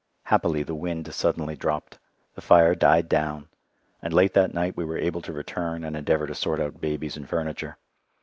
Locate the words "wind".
0.73-1.13